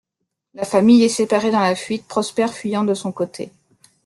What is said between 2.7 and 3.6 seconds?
de son côté.